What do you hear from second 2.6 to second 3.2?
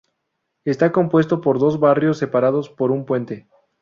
por un